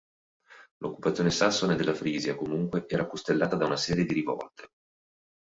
[0.77, 4.69] L'occupazione sassone della Frisia, comunque, era costellata da una serie di rivolte.